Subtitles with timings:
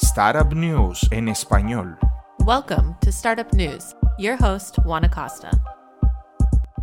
[0.00, 1.98] Startup News en español.
[2.46, 3.96] Welcome to Startup News.
[4.16, 5.50] Your host, Juan Acosta.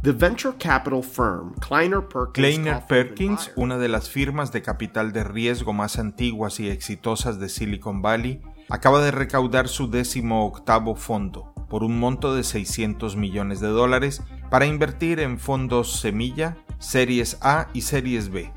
[0.03, 5.23] The venture capital firm Kleiner Perkins, Kleiner Perkins, una de las firmas de capital de
[5.23, 11.53] riesgo más antiguas y exitosas de Silicon Valley, acaba de recaudar su décimo octavo fondo
[11.69, 17.67] por un monto de 600 millones de dólares para invertir en fondos semilla, series A
[17.71, 18.51] y series B.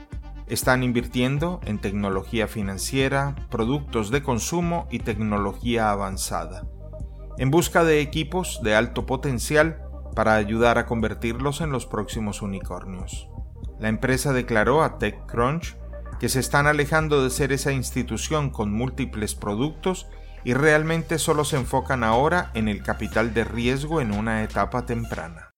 [0.49, 6.65] Están invirtiendo en tecnología financiera, productos de consumo y tecnología avanzada,
[7.37, 9.83] en busca de equipos de alto potencial
[10.17, 13.29] para ayudar a convertirlos en los próximos unicornios.
[13.79, 15.77] La empresa declaró a TechCrunch
[16.19, 20.09] que se están alejando de ser esa institución con múltiples productos
[20.45, 25.51] y realmente solo se enfocan ahora en el capital de riesgo en una etapa temprana.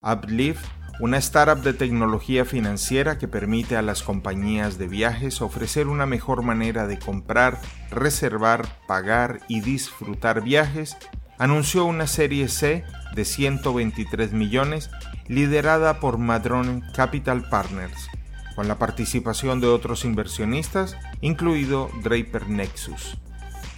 [0.00, 0.64] Uplift,
[0.98, 6.42] una startup de tecnología financiera que permite a las compañías de viajes ofrecer una mejor
[6.42, 7.60] manera de comprar,
[7.90, 10.96] reservar, pagar y disfrutar viajes,
[11.38, 14.90] anunció una serie C de 123 millones
[15.28, 18.08] liderada por Madrone Capital Partners,
[18.54, 23.18] con la participación de otros inversionistas, incluido Draper Nexus.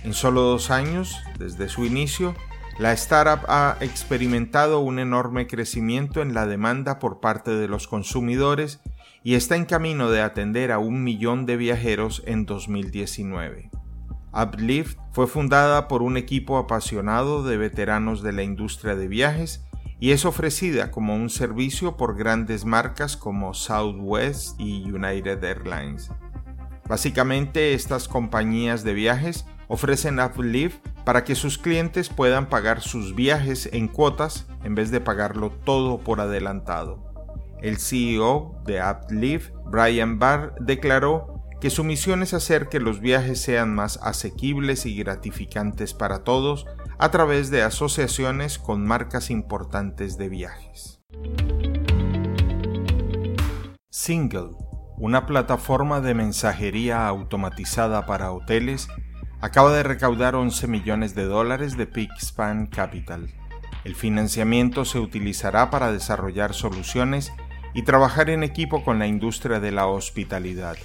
[0.04, 2.36] En solo dos años, desde su inicio,
[2.78, 8.80] la startup ha experimentado un enorme crecimiento en la demanda por parte de los consumidores
[9.24, 13.70] y está en camino de atender a un millón de viajeros en 2019.
[14.32, 19.64] Uplift fue fundada por un equipo apasionado de veteranos de la industria de viajes
[19.98, 26.12] y es ofrecida como un servicio por grandes marcas como Southwest y United Airlines.
[26.88, 33.70] Básicamente estas compañías de viajes ofrecen Uplift para que sus clientes puedan pagar sus viajes
[33.72, 37.02] en cuotas en vez de pagarlo todo por adelantado.
[37.62, 43.40] El CEO de Uplift, Brian Barr, declaró que su misión es hacer que los viajes
[43.40, 46.66] sean más asequibles y gratificantes para todos
[46.98, 51.00] a través de asociaciones con marcas importantes de viajes.
[53.88, 54.50] Single,
[54.98, 58.88] una plataforma de mensajería automatizada para hoteles,
[59.40, 63.28] acaba de recaudar 11 millones de dólares de Pixpan Capital.
[63.84, 67.32] El financiamiento se utilizará para desarrollar soluciones
[67.72, 70.76] y trabajar en equipo con la industria de la hospitalidad.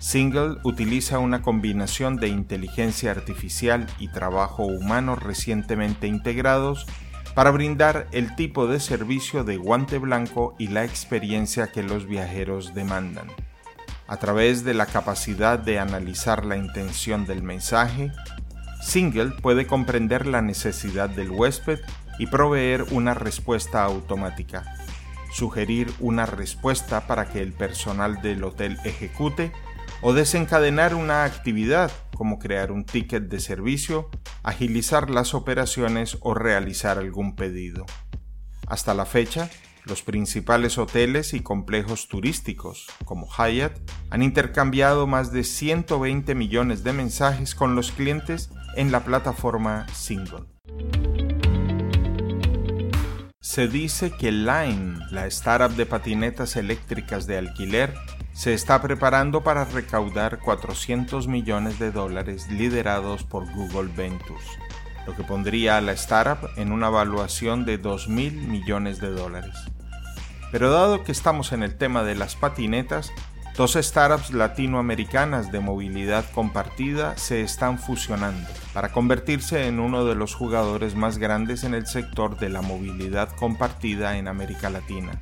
[0.00, 6.86] Single utiliza una combinación de inteligencia artificial y trabajo humano recientemente integrados
[7.34, 12.74] para brindar el tipo de servicio de guante blanco y la experiencia que los viajeros
[12.74, 13.28] demandan.
[14.06, 18.12] A través de la capacidad de analizar la intención del mensaje,
[18.82, 21.80] Single puede comprender la necesidad del huésped
[22.18, 24.76] y proveer una respuesta automática,
[25.32, 29.52] sugerir una respuesta para que el personal del hotel ejecute
[30.02, 34.10] o desencadenar una actividad como crear un ticket de servicio,
[34.42, 37.86] agilizar las operaciones o realizar algún pedido.
[38.66, 39.48] Hasta la fecha,
[39.84, 43.78] los principales hoteles y complejos turísticos, como Hyatt,
[44.10, 50.44] han intercambiado más de 120 millones de mensajes con los clientes en la plataforma Single.
[53.40, 57.94] Se dice que Line, la startup de patinetas eléctricas de alquiler,
[58.32, 64.44] se está preparando para recaudar 400 millones de dólares liderados por Google Ventures,
[65.06, 69.54] lo que pondría a la startup en una evaluación de 2 mil millones de dólares.
[70.54, 73.12] Pero dado que estamos en el tema de las patinetas,
[73.56, 80.36] dos startups latinoamericanas de movilidad compartida se están fusionando para convertirse en uno de los
[80.36, 85.20] jugadores más grandes en el sector de la movilidad compartida en América Latina.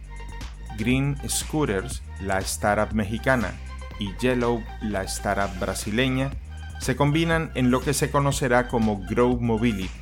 [0.77, 3.55] Green Scooters, la startup mexicana,
[3.99, 6.31] y Yellow, la startup brasileña,
[6.79, 10.02] se combinan en lo que se conocerá como Grow Mobility.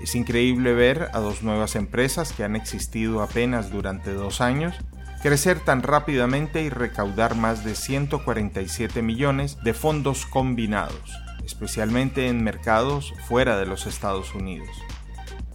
[0.00, 4.74] Es increíble ver a dos nuevas empresas que han existido apenas durante dos años
[5.22, 11.12] crecer tan rápidamente y recaudar más de 147 millones de fondos combinados,
[11.44, 14.70] especialmente en mercados fuera de los Estados Unidos.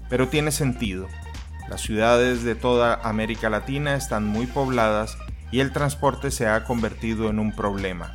[0.08, 1.08] Pero tiene sentido,
[1.68, 5.18] las ciudades de toda América Latina están muy pobladas
[5.52, 8.14] y el transporte se ha convertido en un problema.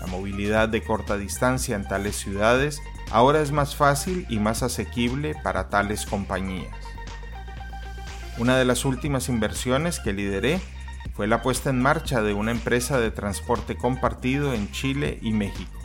[0.00, 2.80] La movilidad de corta distancia en tales ciudades
[3.10, 6.74] ahora es más fácil y más asequible para tales compañías.
[8.38, 10.60] Una de las últimas inversiones que lideré
[11.14, 15.78] fue la puesta en marcha de una empresa de transporte compartido en Chile y México.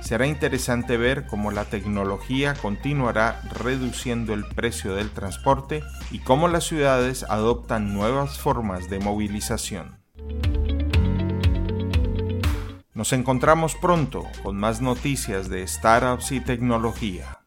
[0.00, 6.64] Será interesante ver cómo la tecnología continuará reduciendo el precio del transporte y cómo las
[6.64, 10.03] ciudades adoptan nuevas formas de movilización.
[12.94, 17.40] Nos encontramos pronto con más noticias de startups y tecnología.